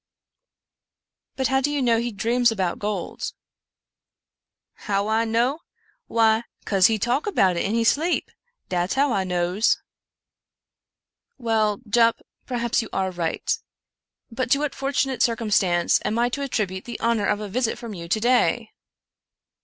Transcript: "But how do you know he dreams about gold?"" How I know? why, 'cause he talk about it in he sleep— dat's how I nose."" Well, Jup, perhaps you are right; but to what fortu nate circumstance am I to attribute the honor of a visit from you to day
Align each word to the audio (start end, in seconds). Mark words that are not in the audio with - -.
"But 1.37 1.49
how 1.49 1.61
do 1.61 1.69
you 1.69 1.79
know 1.79 1.99
he 1.99 2.11
dreams 2.11 2.51
about 2.51 2.79
gold?"" 2.79 3.33
How 4.89 5.07
I 5.07 5.25
know? 5.25 5.59
why, 6.07 6.45
'cause 6.65 6.87
he 6.87 6.97
talk 6.97 7.27
about 7.27 7.55
it 7.55 7.63
in 7.63 7.75
he 7.75 7.83
sleep— 7.83 8.31
dat's 8.69 8.95
how 8.95 9.13
I 9.13 9.23
nose."" 9.23 9.77
Well, 11.37 11.81
Jup, 11.87 12.19
perhaps 12.47 12.81
you 12.81 12.89
are 12.91 13.11
right; 13.11 13.55
but 14.31 14.49
to 14.49 14.57
what 14.57 14.73
fortu 14.73 15.05
nate 15.05 15.21
circumstance 15.21 15.99
am 16.03 16.17
I 16.17 16.29
to 16.29 16.41
attribute 16.41 16.85
the 16.85 16.99
honor 16.99 17.27
of 17.27 17.39
a 17.39 17.47
visit 17.47 17.77
from 17.77 17.93
you 17.93 18.07
to 18.07 18.19
day 18.19 18.71